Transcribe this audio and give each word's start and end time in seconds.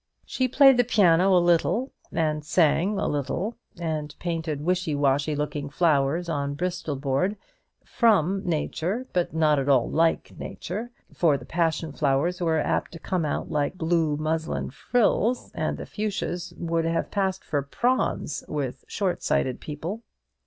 She 0.25 0.47
played 0.47 0.77
the 0.77 0.83
piano 0.83 1.37
a 1.37 1.37
little, 1.37 1.91
and 2.11 2.43
sang 2.43 2.97
a 2.97 3.07
little, 3.07 3.55
and 3.79 4.15
painted 4.17 4.61
wishy 4.63 4.95
washy 4.95 5.35
looking 5.35 5.69
flowers 5.69 6.27
on 6.27 6.55
Bristol 6.55 6.95
board 6.95 7.37
from 7.85 8.41
nature, 8.43 9.05
but 9.13 9.31
not 9.35 9.59
at 9.59 9.69
all 9.69 9.87
like 9.87 10.35
nature; 10.39 10.89
for 11.13 11.37
the 11.37 11.45
passion 11.45 11.91
flowers 11.91 12.41
were 12.41 12.57
apt 12.57 12.93
to 12.93 12.99
come 12.99 13.25
out 13.25 13.51
like 13.51 13.75
blue 13.77 14.17
muslin 14.17 14.71
frills, 14.71 15.51
and 15.53 15.77
the 15.77 15.85
fuchsias 15.85 16.51
would 16.57 16.85
have 16.85 17.11
passed 17.11 17.43
for 17.43 17.61
prawns 17.61 18.43
with 18.47 18.83
short 18.87 19.21
sighted 19.21 19.59
people. 19.59 20.01